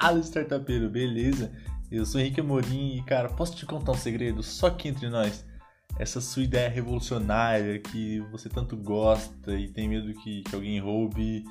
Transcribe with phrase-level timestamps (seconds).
[0.00, 1.52] Fala, startupeiro, beleza?
[1.92, 4.42] Eu sou Henrique Amorim e, cara, posso te contar um segredo?
[4.42, 5.44] Só aqui entre nós.
[5.98, 11.44] Essa sua ideia revolucionária que você tanto gosta e tem medo que, que alguém roube,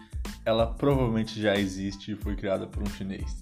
[0.43, 3.39] ela provavelmente já existe e foi criada por um chinês.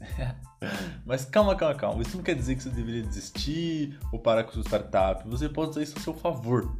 [1.07, 2.01] Mas calma, calma, calma.
[2.01, 5.25] Isso não quer dizer que você deveria desistir ou parar com sua startup.
[5.29, 6.77] Você pode usar isso a seu favor.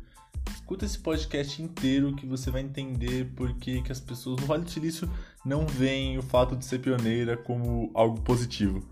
[0.54, 4.64] Escuta esse podcast inteiro que você vai entender por que, que as pessoas no Vale
[4.64, 5.10] do Silício
[5.48, 8.86] não veem o fato de ser pioneira como algo positivo.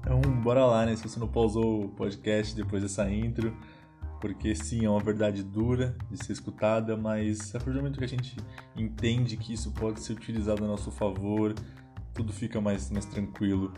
[0.00, 0.96] Então, bora lá, né?
[0.96, 3.54] Se você não pausou o podcast depois dessa intro,
[4.22, 8.04] porque sim, é uma verdade dura de ser escutada, mas a partir do momento que
[8.06, 8.38] a gente
[8.74, 11.54] entende que isso pode ser utilizado a nosso favor,
[12.14, 13.70] tudo fica mais, mais tranquilo.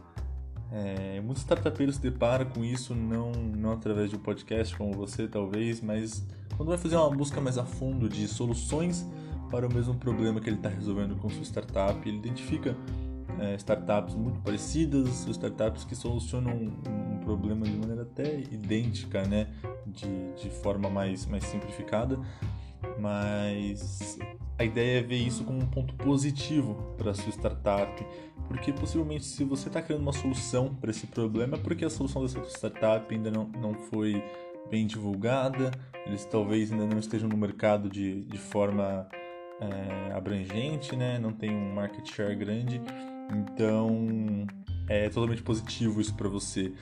[0.73, 5.29] É, muitos startupeiros se deparam com isso, não, não através de um podcast como você,
[5.29, 9.07] talvez, mas quando vai fazer uma busca mais a fundo de soluções
[9.51, 12.77] para o mesmo problema que ele está resolvendo com sua startup, ele identifica
[13.39, 19.49] é, startups muito parecidas, startups que solucionam um, um, problema de maneira até idêntica, né?
[19.87, 22.19] de, de forma mais, mais simplificada,
[22.99, 24.19] mas
[24.59, 28.07] a ideia é ver isso como um ponto positivo para sua startup,
[28.49, 32.23] porque possivelmente se você está criando uma solução para esse problema, é porque a solução
[32.23, 34.23] dessa startup ainda não, não foi
[34.71, 35.71] bem divulgada,
[36.07, 39.07] eles talvez ainda não estejam no mercado de, de forma
[39.61, 41.19] é, abrangente, né?
[41.19, 42.81] não tem um market share grande,
[43.31, 44.47] então
[44.89, 46.73] é totalmente positivo isso para você.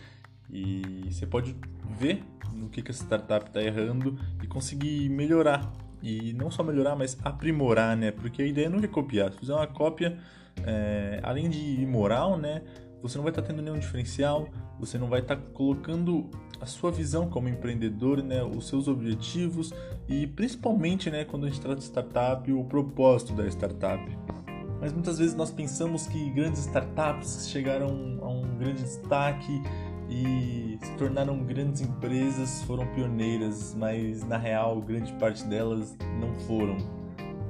[0.50, 1.56] E você pode
[1.98, 2.22] ver
[2.52, 5.72] no que, que a startup está errando e conseguir melhorar
[6.04, 8.10] e não só melhorar, mas aprimorar, né?
[8.10, 9.32] Porque a ideia não é copiar.
[9.32, 10.18] Se fizer uma cópia,
[10.62, 12.60] é, além de imoral, né?
[13.00, 16.28] Você não vai estar tá tendo nenhum diferencial, você não vai estar tá colocando
[16.60, 18.42] a sua visão como empreendedor, né?
[18.42, 19.72] Os seus objetivos
[20.06, 21.24] e principalmente, né?
[21.24, 24.04] Quando a gente trata de startup, o propósito da startup.
[24.80, 29.62] Mas muitas vezes nós pensamos que grandes startups chegaram a um grande destaque
[30.08, 36.76] e se tornaram grandes empresas, foram pioneiras, mas na real grande parte delas não foram.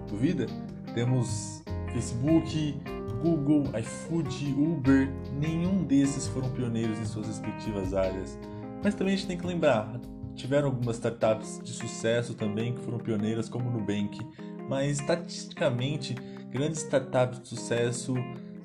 [0.09, 0.47] Duvida?
[0.94, 1.62] Temos
[1.93, 2.76] Facebook,
[3.22, 5.09] Google, iFood, Uber,
[5.41, 8.38] nenhum desses foram pioneiros em suas respectivas áreas.
[8.82, 9.98] Mas também a gente tem que lembrar,
[10.34, 14.20] tiveram algumas startups de sucesso também que foram pioneiras, como o Nubank,
[14.69, 16.14] mas estatisticamente
[16.50, 18.14] grandes startups de sucesso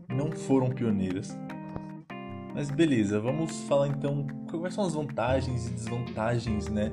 [0.09, 1.37] não foram pioneiras.
[2.53, 6.91] Mas beleza, vamos falar então quais são as vantagens e desvantagens, né,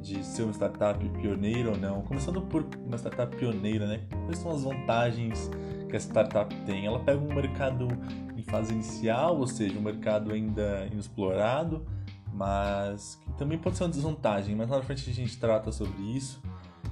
[0.00, 2.02] de ser uma startup pioneira ou não.
[2.02, 4.00] Começando por uma startup pioneira, né?
[4.26, 5.50] Quais são as vantagens
[5.88, 6.86] que a startup tem?
[6.86, 7.88] Ela pega um mercado
[8.36, 11.86] em fase inicial, ou seja, um mercado ainda inexplorado,
[12.32, 16.00] mas que também pode ser uma desvantagem, mas lá na frente a gente trata sobre
[16.02, 16.40] isso.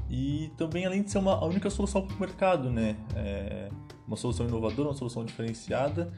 [0.09, 2.97] E também, além de ser uma, a única solução para o mercado, né?
[3.15, 3.69] É
[4.07, 6.13] uma solução inovadora, uma solução diferenciada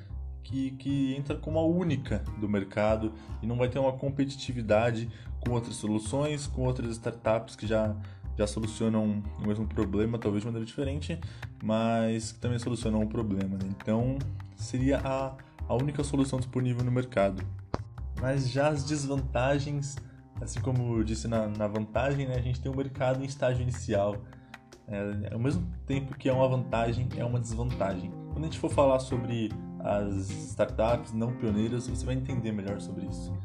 [0.48, 5.10] que, que entra como a única do mercado e não vai ter uma competitividade
[5.40, 7.94] com outras soluções, com outras startups que já,
[8.36, 11.20] já solucionam o mesmo problema, talvez de maneira diferente,
[11.62, 13.58] mas que também solucionam o problema.
[13.58, 13.68] Né?
[13.76, 14.18] Então,
[14.56, 15.36] seria a,
[15.68, 17.42] a única solução disponível no mercado.
[18.18, 19.96] Mas já as desvantagens,
[20.40, 23.26] assim como eu disse na, na vantagem, né, a gente tem o um mercado em
[23.26, 24.16] estágio inicial.
[24.86, 28.10] É, ao mesmo tempo que é uma vantagem, é uma desvantagem.
[28.32, 33.06] Quando a gente for falar sobre as startups não pioneiras, você vai entender melhor sobre
[33.06, 33.36] isso.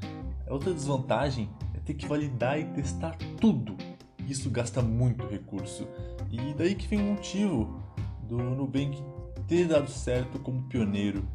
[0.47, 3.75] Outra desvantagem é ter que validar e testar tudo.
[4.27, 5.87] Isso gasta muito recurso.
[6.31, 7.81] E daí que vem o motivo
[8.27, 9.01] do Nubank
[9.47, 11.27] ter dado certo como pioneiro.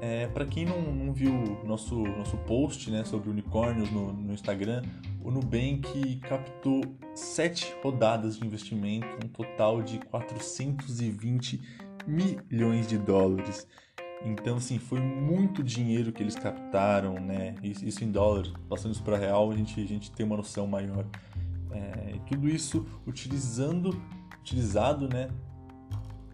[0.00, 1.32] É, para quem não, não viu
[1.64, 4.82] nosso, nosso post né, sobre unicórnios no, no Instagram,
[5.22, 6.82] o Nubank captou
[7.14, 11.60] sete rodadas de investimento, um total de 420
[12.06, 13.66] milhões de dólares.
[14.24, 17.54] Então, assim, foi muito dinheiro que eles captaram, né?
[17.62, 21.04] Isso em dólar, passando isso para real, a gente, a gente tem uma noção maior.
[21.70, 24.00] É, e tudo isso utilizando,
[24.40, 25.28] utilizado, né?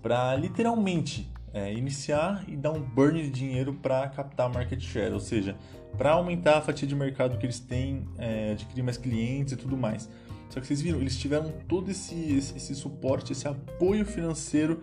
[0.00, 5.20] Para literalmente é, iniciar e dar um burn de dinheiro para captar market share, ou
[5.20, 5.56] seja,
[5.96, 9.76] para aumentar a fatia de mercado que eles têm, é, adquirir mais clientes e tudo
[9.76, 10.08] mais.
[10.49, 14.82] Só que vocês viram, eles tiveram todo esse, esse, esse suporte, esse apoio financeiro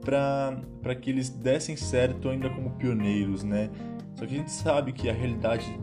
[0.00, 3.70] para que eles dessem certo ainda como pioneiros, né?
[4.14, 5.78] Só que a gente sabe que a realidade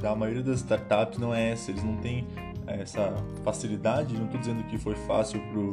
[0.00, 2.26] da maioria das startups não é essa, eles não têm
[2.66, 5.72] essa facilidade, não estou dizendo que foi fácil pro,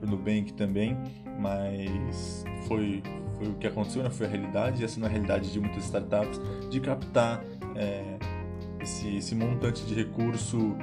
[0.00, 0.96] pro Nubank também,
[1.38, 3.02] mas foi,
[3.38, 4.10] foi o que aconteceu, né?
[4.10, 7.44] foi a realidade, e essa não é a realidade de muitas startups, de captar
[7.74, 8.18] é,
[8.80, 10.76] esse, esse montante de recurso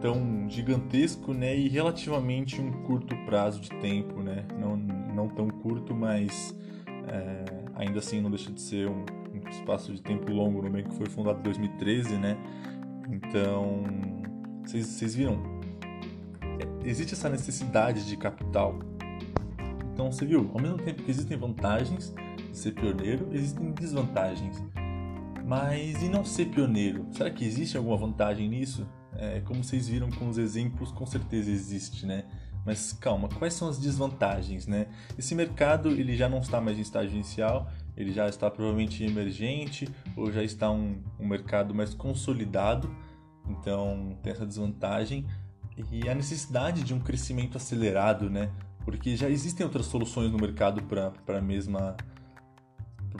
[0.00, 4.76] tão gigantesco, né, e relativamente um curto prazo de tempo, né, não,
[5.16, 6.54] não tão curto, mas
[7.08, 9.04] é, ainda assim não deixa de ser um,
[9.34, 12.36] um espaço de tempo longo no meio que foi fundado em 2013, né,
[13.08, 13.82] então
[14.64, 15.40] vocês viram,
[16.84, 18.78] existe essa necessidade de capital.
[19.92, 22.12] Então você viu, ao mesmo tempo que existem vantagens
[22.50, 24.62] de ser pioneiro, existem desvantagens.
[25.46, 27.06] Mas e não ser pioneiro?
[27.12, 28.86] Será que existe alguma vantagem nisso?
[29.14, 32.24] É, como vocês viram com os exemplos, com certeza existe, né?
[32.66, 34.88] Mas calma, quais são as desvantagens, né?
[35.16, 39.88] Esse mercado ele já não está mais em estágio inicial, ele já está provavelmente emergente
[40.16, 42.92] ou já está um, um mercado mais consolidado,
[43.48, 45.24] então tem essa desvantagem
[45.92, 48.50] e a necessidade de um crescimento acelerado, né?
[48.84, 51.96] Porque já existem outras soluções no mercado para mesma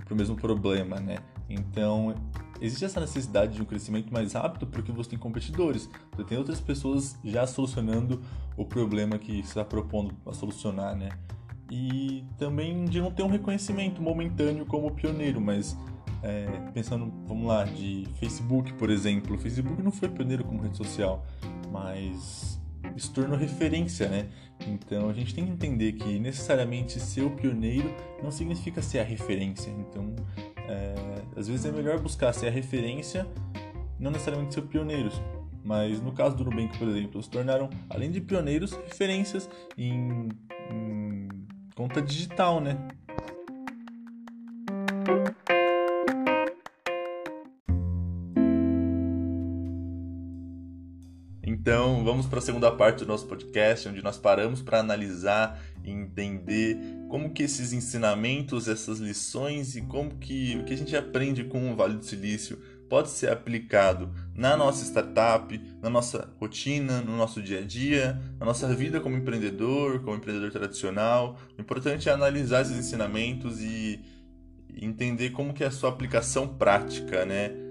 [0.04, 1.19] para o mesmo problema, né?
[1.48, 2.14] Então
[2.61, 6.61] existe essa necessidade de um crescimento mais rápido porque você tem competidores, você tem outras
[6.61, 8.20] pessoas já solucionando
[8.56, 11.11] o problema que você está propondo a solucionar, né?
[11.70, 15.76] E também de não ter um reconhecimento momentâneo como pioneiro, mas
[16.23, 19.35] é, pensando, vamos lá, de Facebook, por exemplo.
[19.35, 21.25] O Facebook não foi pioneiro como rede social,
[21.70, 22.61] mas
[22.97, 24.29] se tornou referência, né?
[24.67, 27.93] Então a gente tem que entender que necessariamente ser o pioneiro
[28.23, 29.70] não significa ser a referência.
[29.70, 30.14] Então,
[30.68, 30.94] é,
[31.36, 33.26] às vezes é melhor buscar ser a referência,
[33.98, 35.20] não necessariamente ser pioneiros.
[35.64, 40.28] Mas no caso do Nubank, por exemplo, se tornaram, além de pioneiros, referências em,
[40.70, 41.28] em
[41.74, 42.78] conta digital, né?
[52.16, 56.78] Vamos para a segunda parte do nosso podcast, onde nós paramos para analisar e entender
[57.10, 61.70] como que esses ensinamentos, essas lições e como que o que a gente aprende com
[61.70, 62.58] o Vale do Silício
[62.88, 68.46] pode ser aplicado na nossa startup, na nossa rotina, no nosso dia a dia, na
[68.46, 71.38] nossa vida como empreendedor, como empreendedor tradicional.
[71.58, 74.00] O importante é analisar esses ensinamentos e
[74.74, 77.65] entender como que é a sua aplicação prática, né?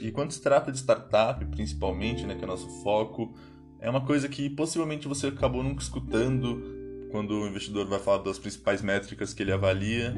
[0.00, 3.34] E quando se trata de startup, principalmente, né, que é o nosso foco,
[3.80, 8.38] é uma coisa que possivelmente você acabou nunca escutando quando o investidor vai falar das
[8.38, 10.14] principais métricas que ele avalia,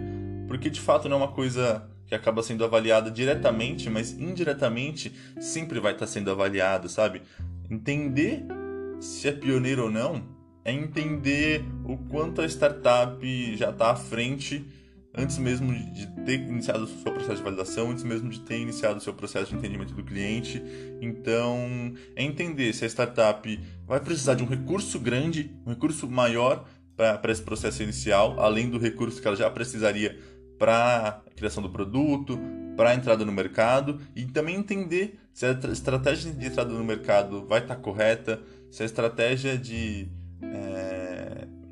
[0.46, 5.80] porque de fato não é uma coisa que acaba sendo avaliada diretamente, mas indiretamente sempre
[5.80, 7.22] vai estar sendo avaliado, sabe?
[7.70, 8.44] Entender
[9.00, 14.64] se é pioneiro ou não é entender o quanto a startup já está à frente
[15.14, 18.98] antes mesmo de ter iniciado o seu processo de validação, antes mesmo de ter iniciado
[18.98, 20.62] o seu processo de entendimento do cliente.
[21.00, 26.66] Então, é entender se a startup vai precisar de um recurso grande, um recurso maior
[26.96, 30.18] para esse processo inicial, além do recurso que ela já precisaria
[30.58, 32.38] para a criação do produto,
[32.76, 37.46] para a entrada no mercado, e também entender se a estratégia de entrada no mercado
[37.46, 40.08] vai estar tá correta, se a estratégia de.
[40.42, 41.01] É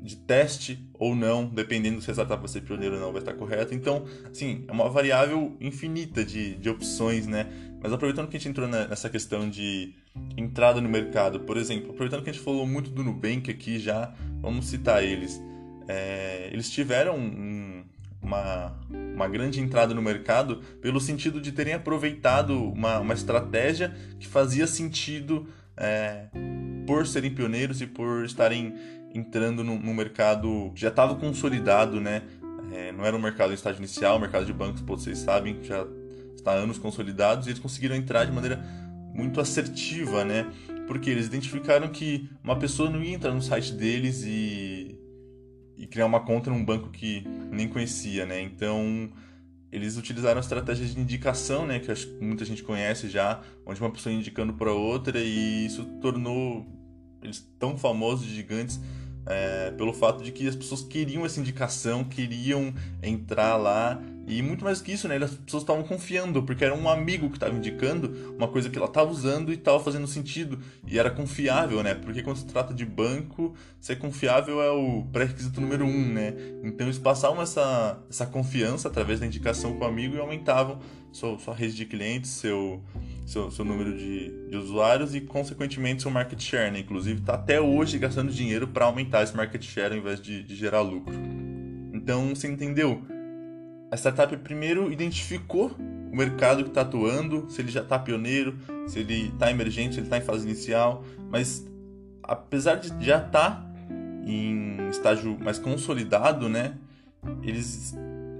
[0.01, 3.33] de teste ou não, dependendo se a startup vai ser pioneira ou não, vai estar
[3.33, 3.75] correta.
[3.75, 7.47] Então, assim, é uma variável infinita de, de opções, né?
[7.81, 9.93] Mas aproveitando que a gente entrou nessa questão de
[10.35, 14.13] entrada no mercado, por exemplo, aproveitando que a gente falou muito do Nubank aqui já,
[14.41, 15.41] vamos citar eles.
[15.87, 17.83] É, eles tiveram um,
[18.21, 24.27] uma, uma grande entrada no mercado pelo sentido de terem aproveitado uma, uma estratégia que
[24.27, 26.25] fazia sentido é,
[26.85, 28.75] por serem pioneiros e por estarem
[29.13, 32.23] entrando no, no mercado que já estava consolidado, né?
[32.71, 35.85] É, não era um mercado em estágio inicial, o mercado de bancos, vocês sabem, já
[36.35, 38.63] está há anos consolidados, e eles conseguiram entrar de maneira
[39.13, 40.49] muito assertiva, né?
[40.87, 44.97] Porque eles identificaram que uma pessoa não ia entrar no site deles e,
[45.77, 48.41] e criar uma conta num banco que nem conhecia, né?
[48.41, 49.11] Então,
[49.71, 51.79] eles utilizaram estratégias de indicação, né?
[51.79, 51.91] Que
[52.21, 56.65] muita gente conhece já, onde uma pessoa indicando para outra, e isso tornou
[57.21, 58.79] eles tão famosos, gigantes,
[59.25, 64.63] é, pelo fato de que as pessoas queriam essa indicação, queriam entrar lá e muito
[64.63, 65.17] mais que isso, né?
[65.17, 68.87] As pessoas estavam confiando, porque era um amigo que estava indicando uma coisa que ela
[68.87, 70.59] estava usando e estava fazendo sentido.
[70.87, 71.95] E era confiável, né?
[71.95, 76.33] Porque quando se trata de banco, ser confiável é o pré-requisito número um, né?
[76.63, 80.79] Então eles passavam essa, essa confiança através da indicação com o amigo e aumentavam
[81.11, 82.81] sua, sua rede de clientes, seu,
[83.25, 86.79] seu, seu número de, de usuários e, consequentemente, seu market share, né?
[86.79, 90.55] Inclusive, está até hoje gastando dinheiro para aumentar esse market share ao invés de, de
[90.55, 91.13] gerar lucro.
[91.93, 93.01] Então, você entendeu?
[93.91, 95.75] a startup primeiro identificou
[96.11, 98.55] o mercado que está atuando, se ele já está pioneiro,
[98.87, 101.67] se ele está emergente, se ele está em fase inicial, mas
[102.23, 103.73] apesar de já estar tá
[104.25, 106.73] em estágio mais consolidado, né,
[107.43, 107.93] eles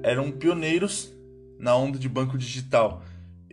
[0.03, 1.13] eram pioneiros
[1.59, 3.03] na onda de banco digital.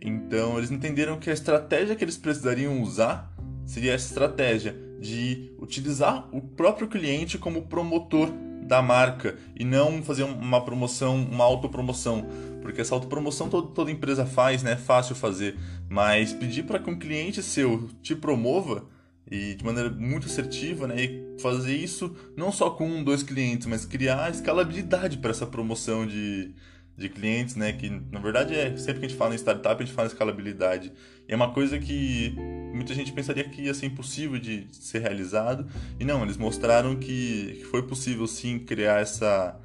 [0.01, 3.33] Então eles entenderam que a estratégia que eles precisariam usar
[3.65, 8.29] seria essa estratégia de utilizar o próprio cliente como promotor
[8.63, 12.25] da marca e não fazer uma promoção, uma autopromoção,
[12.61, 14.73] porque essa autopromoção toda, toda empresa faz, né?
[14.73, 15.57] É fácil fazer,
[15.89, 18.85] mas pedir para que um cliente seu te promova
[19.29, 21.03] e de maneira muito assertiva, né?
[21.03, 26.05] E fazer isso não só com um, dois clientes, mas criar escalabilidade para essa promoção
[26.05, 26.51] de,
[26.99, 27.71] de clientes, né?
[27.71, 30.11] Que na verdade é sempre que a gente fala em startup, a gente fala em
[30.11, 30.91] escalabilidade.
[31.27, 32.35] E é uma coisa que
[32.73, 35.65] muita gente pensaria que ia ser impossível de ser realizado.
[35.99, 39.57] E não, eles mostraram que, foi possível sim criar essa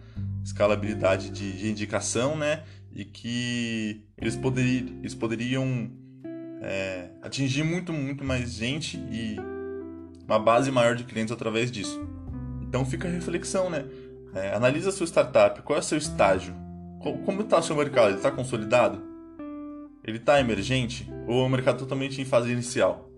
[0.45, 2.63] escalabilidade de, de indicação, né?
[2.93, 4.39] E que eles,
[5.01, 5.91] eles poderiam
[6.63, 9.37] é, atingir muito, muito mais gente e
[10.25, 12.01] uma base maior de clientes através disso.
[12.63, 13.85] Então fica a reflexão, né?
[14.35, 16.64] É, analisa a sua startup, qual é o seu estágio?
[17.13, 18.09] Como está o seu mercado?
[18.09, 19.03] Ele está consolidado?
[20.03, 21.07] Ele está emergente?
[21.27, 23.11] Ou é um mercado totalmente em fase inicial?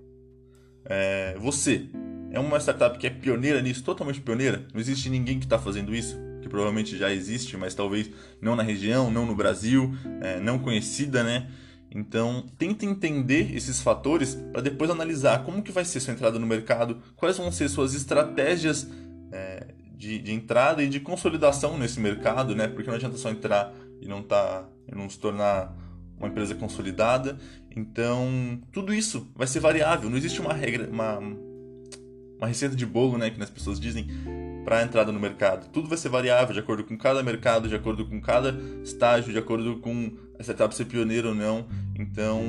[0.84, 1.88] É, você
[2.32, 4.66] é uma startup que é pioneira nisso, totalmente pioneira?
[4.74, 6.18] Não existe ninguém que está fazendo isso?
[6.42, 11.22] Que provavelmente já existe, mas talvez não na região, não no Brasil, é, não conhecida,
[11.22, 11.48] né?
[11.88, 16.46] Então, tenta entender esses fatores para depois analisar como que vai ser sua entrada no
[16.46, 18.88] mercado, quais vão ser suas estratégias
[19.32, 22.68] é, de, de, entrada e de consolidação nesse mercado, né?
[22.68, 25.74] Porque não adianta só entrar e não tá, e não se tornar
[26.18, 27.38] uma empresa consolidada.
[27.74, 30.08] Então, tudo isso vai ser variável.
[30.08, 31.18] Não existe uma regra, uma,
[32.38, 34.06] uma receita de bolo, né, que as pessoas dizem,
[34.64, 35.68] para a entrada no mercado.
[35.70, 38.50] Tudo vai ser variável de acordo com cada mercado, de acordo com cada
[38.82, 41.66] estágio, de acordo com a startup ser pioneira ou não.
[41.98, 42.42] Então,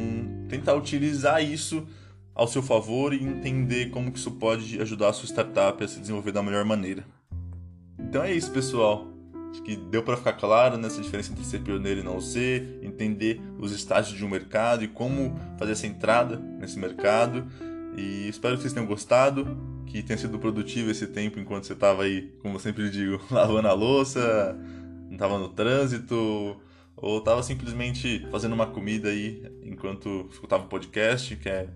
[0.49, 1.87] tentar utilizar isso
[2.33, 5.99] ao seu favor e entender como que isso pode ajudar a sua startup a se
[5.99, 7.03] desenvolver da melhor maneira.
[8.07, 9.05] Então é isso, pessoal.
[9.51, 13.41] Acho que deu para ficar claro nessa diferença entre ser pioneiro e não ser, entender
[13.59, 17.45] os estágios de um mercado e como fazer essa entrada nesse mercado.
[17.97, 22.03] E espero que vocês tenham gostado, que tenha sido produtivo esse tempo enquanto você estava
[22.03, 24.57] aí, como eu sempre digo, lavando a louça,
[25.05, 26.61] não estava no trânsito,
[26.95, 31.67] ou estava simplesmente fazendo uma comida aí enquanto escutava o podcast, que é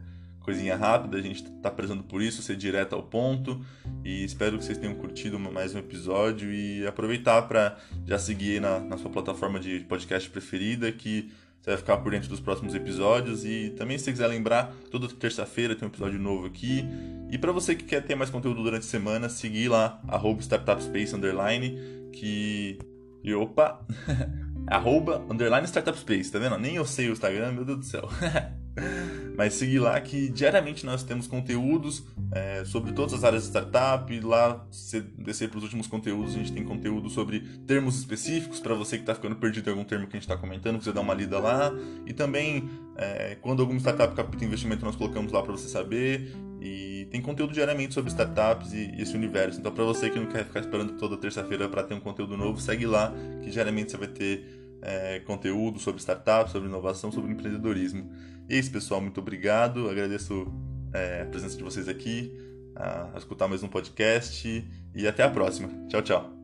[0.42, 3.64] coisinha rápida, a gente está prezando por isso, ser direto ao ponto.
[4.04, 8.80] E espero que vocês tenham curtido mais um episódio e aproveitar para já seguir na,
[8.80, 11.32] na sua plataforma de podcast preferida, que
[11.62, 13.46] você vai ficar por dentro dos próximos episódios.
[13.46, 16.84] E também, se você quiser lembrar, toda terça-feira tem um episódio novo aqui.
[17.30, 20.02] E para você que quer ter mais conteúdo durante a semana, seguir lá,
[20.40, 21.78] startupspace, underline,
[22.12, 22.80] que...
[23.24, 23.86] E opa!
[24.66, 26.58] arroba, underline startupspace, tá vendo?
[26.58, 28.10] Nem eu sei o Instagram, meu Deus do céu.
[29.42, 34.20] Mas seguir lá que diariamente nós temos conteúdos é, sobre todas as áreas de startup.
[34.20, 38.76] Lá, se descer para os últimos conteúdos, a gente tem conteúdo sobre termos específicos para
[38.76, 41.02] você que está ficando perdido em algum termo que a gente está comentando, você dá
[41.02, 41.74] uma lida lá.
[42.06, 46.32] E também, é, quando alguma startup capta investimento, nós colocamos lá para você saber.
[46.62, 49.60] E tem conteúdo diariamente sobre startups e, e esse universo.
[49.60, 52.62] Então, para você que não quer ficar esperando toda terça-feira para ter um conteúdo novo,
[52.62, 58.12] segue lá, que diariamente você vai ter é, conteúdo sobre startups, sobre inovação, sobre empreendedorismo.
[58.50, 59.02] E é isso, pessoal.
[59.02, 59.90] Muito obrigado.
[59.90, 60.48] Agradeço
[60.94, 62.32] é, a presença de vocês aqui,
[62.76, 65.70] a, a escutar mais um podcast e até a próxima.
[65.88, 66.42] Tchau, tchau.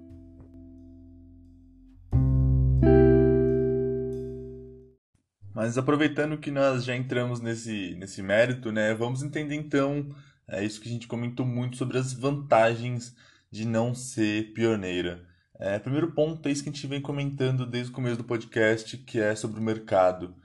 [5.54, 10.16] Mas aproveitando que nós já entramos nesse, nesse mérito, né, vamos entender então
[10.50, 13.14] é isso que a gente comentou muito sobre as vantagens
[13.52, 15.26] de não ser pioneira.
[15.60, 18.96] É, primeiro ponto é isso que a gente vem comentando desde o começo do podcast,
[18.98, 20.36] que é sobre o mercado.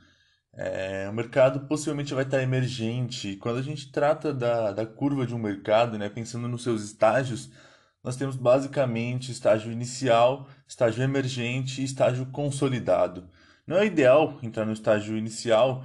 [0.55, 3.37] É, o mercado possivelmente vai estar emergente.
[3.37, 7.51] Quando a gente trata da, da curva de um mercado, né, pensando nos seus estágios,
[8.03, 13.29] nós temos basicamente estágio inicial, estágio emergente e estágio consolidado.
[13.67, 15.85] Não é ideal entrar no estágio inicial,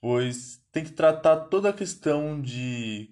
[0.00, 3.10] pois tem que tratar toda a questão de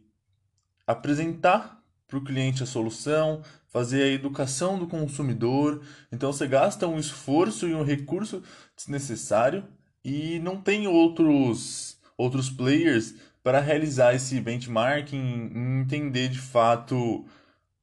[0.86, 5.80] apresentar para o cliente a solução, fazer a educação do consumidor.
[6.12, 8.42] Então você gasta um esforço e um recurso
[8.76, 9.64] desnecessário
[10.04, 15.50] e não tem outros outros players para realizar esse benchmarking,
[15.82, 17.24] entender de fato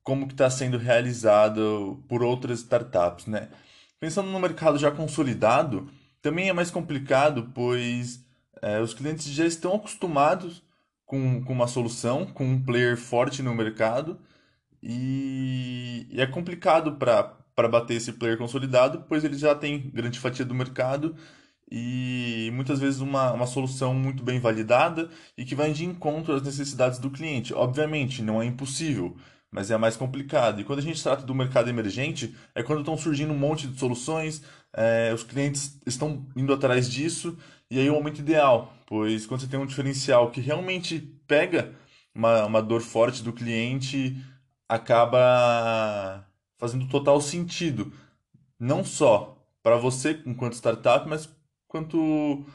[0.03, 3.49] como que está sendo realizado por outras startups, né?
[3.99, 5.89] Pensando no mercado já consolidado,
[6.21, 8.23] também é mais complicado, pois
[8.61, 10.63] é, os clientes já estão acostumados
[11.05, 14.19] com, com uma solução, com um player forte no mercado,
[14.81, 20.45] e, e é complicado para bater esse player consolidado, pois ele já tem grande fatia
[20.45, 21.15] do mercado
[21.69, 26.41] e muitas vezes uma, uma solução muito bem validada e que vai de encontro às
[26.41, 27.53] necessidades do cliente.
[27.53, 29.17] Obviamente, não é impossível,
[29.51, 30.61] mas é mais complicado.
[30.61, 33.77] E quando a gente trata do mercado emergente, é quando estão surgindo um monte de
[33.77, 34.41] soluções,
[34.73, 37.37] é, os clientes estão indo atrás disso,
[37.69, 41.73] e aí é o momento ideal, pois quando você tem um diferencial que realmente pega
[42.15, 44.15] uma, uma dor forte do cliente
[44.67, 46.25] acaba
[46.57, 47.91] fazendo total sentido.
[48.59, 51.29] Não só para você enquanto startup, mas
[51.67, 52.45] quanto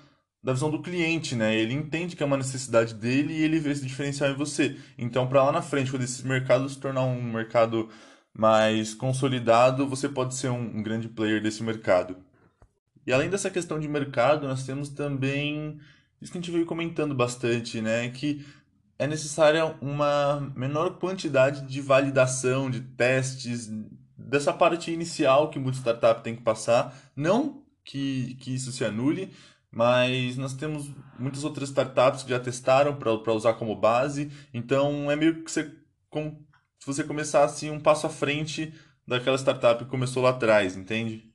[0.43, 1.55] da visão do cliente, né?
[1.55, 4.77] Ele entende que é uma necessidade dele e ele vê esse diferencial em você.
[4.99, 7.89] Então, para lá na frente, quando esse mercado se tornar um mercado
[8.35, 12.17] mais consolidado, você pode ser um, um grande player desse mercado.
[13.07, 15.79] E além dessa questão de mercado, nós temos também
[16.21, 18.09] isso que a gente veio comentando bastante, né?
[18.11, 18.45] Que
[19.03, 23.69] é necessária uma menor quantidade de validação, de testes,
[24.17, 26.97] dessa parte inicial que muita startup tem que passar.
[27.17, 29.33] Não que, que isso se anule,
[29.73, 35.17] mas nós temos muitas outras startups que já testaram para usar como base, então é
[35.17, 35.65] meio que você,
[36.79, 38.73] se você começar assim um passo à frente
[39.05, 41.29] daquela startup que começou lá atrás, entende?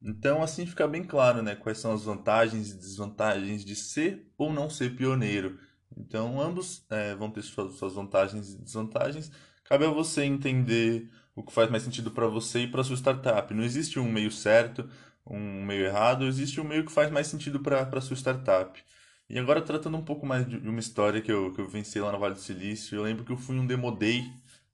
[0.00, 4.52] Então assim fica bem claro, né, quais são as vantagens e desvantagens de ser ou
[4.52, 5.58] não ser pioneiro.
[5.96, 9.30] Então ambos é, vão ter suas, suas vantagens e desvantagens.
[9.64, 13.52] Cabe a você entender o que faz mais sentido para você e para sua startup.
[13.54, 14.88] Não existe um meio certo,
[15.26, 18.82] um meio errado, existe um meio que faz mais sentido para a sua startup.
[19.28, 22.12] E agora tratando um pouco mais de uma história que eu, que eu venci lá
[22.12, 24.22] no Vale do Silício, eu lembro que eu fui um demo day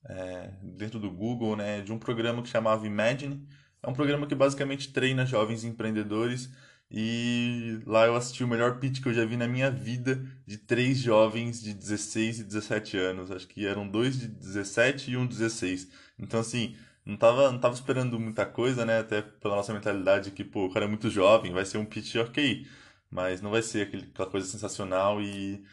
[0.04, 3.46] é, dentro do Google, né, de um programa que chamava Imagine.
[3.82, 6.50] É um programa que basicamente treina jovens empreendedores
[6.90, 10.58] e lá eu assisti o melhor pitch que eu já vi na minha vida de
[10.58, 13.30] três jovens de 16 e 17 anos.
[13.30, 15.88] Acho que eram dois de 17 e um de 16.
[16.18, 18.98] Então, assim, não tava, não tava esperando muita coisa, né?
[19.00, 22.16] Até pela nossa mentalidade que, pô, o cara é muito jovem, vai ser um pitch
[22.16, 22.66] ok.
[23.10, 25.64] Mas não vai ser aquele, aquela coisa sensacional e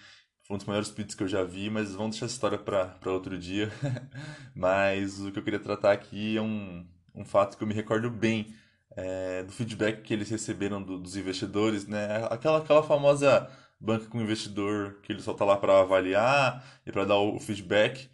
[0.43, 3.11] foi um dos melhores pitches que eu já vi, mas vamos deixar essa história para
[3.11, 3.71] outro dia.
[4.55, 8.09] mas o que eu queria tratar aqui é um, um fato que eu me recordo
[8.11, 8.55] bem
[8.97, 12.25] é, do feedback que eles receberam do, dos investidores, né?
[12.31, 13.49] Aquela, aquela famosa
[13.79, 18.09] banca com investidor que ele só tá lá para avaliar e para dar o, feedback,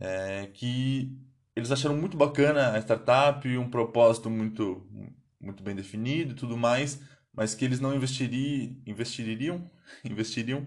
[0.00, 1.14] é, que
[1.54, 4.86] eles acharam muito bacana a startup, um propósito muito,
[5.40, 7.00] muito bem definido e tudo mais,
[7.32, 9.70] mas que eles não investiri, investiriam,
[10.04, 10.66] investiriam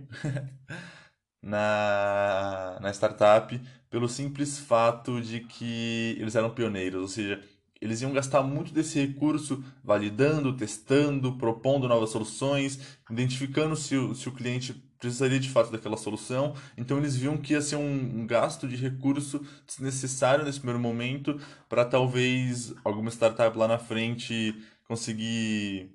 [1.41, 7.41] na, na startup pelo simples fato de que eles eram pioneiros, ou seja,
[7.86, 14.28] eles iam gastar muito desse recurso validando, testando, propondo novas soluções, identificando se o, se
[14.28, 16.56] o cliente precisaria de fato daquela solução.
[16.78, 21.39] Então eles viam que ia ser um, um gasto de recurso desnecessário nesse primeiro momento
[21.69, 24.56] para talvez alguma startup lá na frente
[24.88, 25.91] conseguir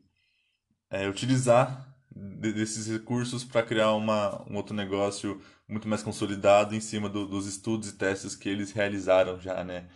[0.90, 7.08] é, utilizar desses recursos para criar uma, um outro negócio muito mais consolidado em cima
[7.08, 9.88] do, dos estudos e testes que eles realizaram já, né?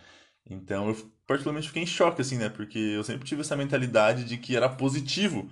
[0.45, 2.49] Então eu particularmente fiquei em choque, assim, né?
[2.49, 5.49] Porque eu sempre tive essa mentalidade de que era positivo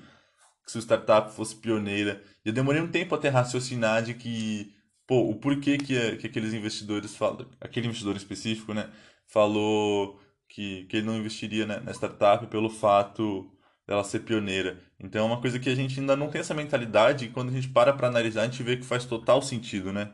[0.66, 2.24] que sua startup fosse pioneira.
[2.46, 4.74] E eu demorei um tempo até raciocinar de que,
[5.08, 8.90] pô, o porquê que, que aqueles investidores falam, aquele investidor específico, né,
[9.28, 13.52] falou que, que ele não investiria né, na startup pelo fato
[13.88, 14.82] dela ser pioneira.
[15.00, 17.52] Então é uma coisa que a gente ainda não tem essa mentalidade e quando a
[17.54, 20.12] gente para para analisar, a gente vê que faz total sentido, né?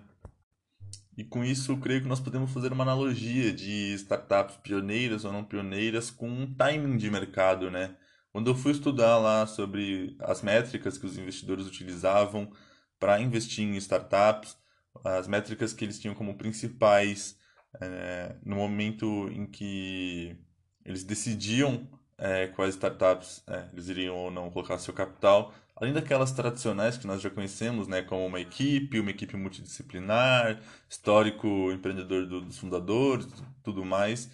[1.19, 5.33] E com isso, eu creio que nós podemos fazer uma analogia de startups pioneiras ou
[5.33, 7.93] não pioneiras com um timing de mercado, né?
[8.31, 12.49] Quando eu fui estudar lá sobre as métricas que os investidores utilizavam
[12.97, 14.57] para investir em startups,
[15.03, 17.37] as métricas que eles tinham como principais
[17.81, 20.37] é, no momento em que
[20.85, 21.85] eles decidiam
[22.17, 27.07] é, quais startups é, eles iriam ou não colocar seu capital, além daquelas tradicionais que
[27.07, 33.27] nós já conhecemos, né, como uma equipe, uma equipe multidisciplinar, histórico empreendedor do, dos fundadores,
[33.63, 34.29] tudo mais,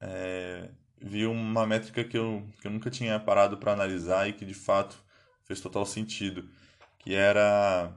[0.00, 4.44] é, vi uma métrica que eu, que eu nunca tinha parado para analisar e que
[4.44, 4.98] de fato
[5.44, 6.48] fez total sentido,
[6.98, 7.92] que era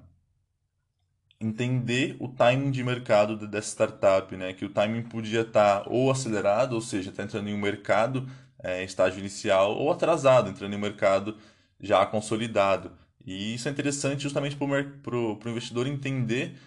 [1.39, 4.53] entender o timing de mercado dessa startup, né?
[4.53, 8.27] Que o timing podia estar tá ou acelerado, ou seja, está entrando em um mercado
[8.63, 11.35] é, estágio inicial, ou atrasado, entrando em um mercado
[11.81, 12.91] já consolidado.
[13.25, 16.57] E isso é interessante justamente para o investidor entender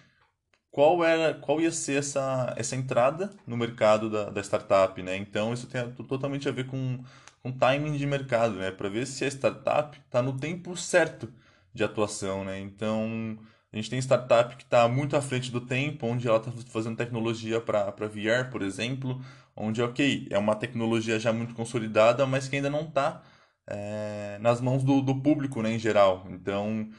[0.71, 5.15] qual era qual ia ser essa, essa entrada no mercado da, da startup, né?
[5.17, 6.99] Então isso tem totalmente a ver com,
[7.41, 8.71] com timing de mercado, né?
[8.71, 11.31] Para ver se a startup está no tempo certo
[11.73, 12.59] de atuação, né?
[12.59, 13.37] Então
[13.71, 16.97] a gente tem startup que está muito à frente do tempo, onde ela está fazendo
[16.97, 19.21] tecnologia para VR, por exemplo,
[19.55, 23.21] onde, ok, é uma tecnologia já muito consolidada, mas que ainda não está
[23.67, 26.25] é, nas mãos do, do público né, em geral.
[26.29, 26.89] Então,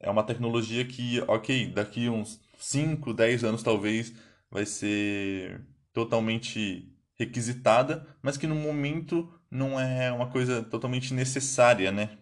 [0.00, 4.12] é uma tecnologia que, ok, daqui uns 5, 10 anos talvez
[4.50, 12.18] vai ser totalmente requisitada, mas que no momento não é uma coisa totalmente necessária, né?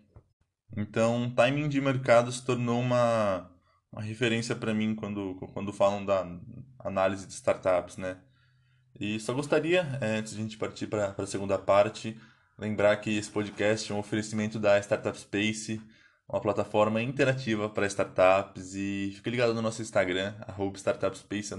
[0.77, 3.51] Então, timing de mercado se tornou uma,
[3.93, 6.27] uma referência para mim quando, quando falam da
[6.79, 8.19] análise de startups, né?
[8.99, 12.17] E só gostaria, é, antes de a gente partir para a segunda parte,
[12.59, 15.81] lembrar que esse podcast é um oferecimento da Startup Space,
[16.29, 20.35] uma plataforma interativa para startups e fique ligado no nosso Instagram,
[20.77, 21.55] startupspace,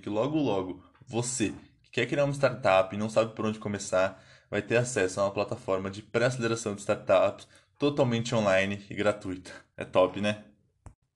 [0.00, 4.22] que logo logo você que quer criar uma startup e não sabe por onde começar,
[4.50, 7.46] vai ter acesso a uma plataforma de pré-aceleração de startups
[7.78, 9.52] totalmente online e gratuita.
[9.76, 10.44] É top, né?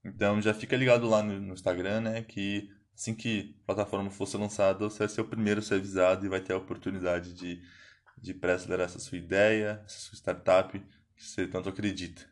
[0.04, 2.22] Então já fica ligado lá no, no Instagram, né?
[2.22, 6.26] Que assim que a plataforma fosse lançada, você vai ser o primeiro a ser avisado
[6.26, 7.62] e vai ter a oportunidade de,
[8.20, 12.29] de pré-acelerar essa sua ideia, essa sua startup que você tanto acredita.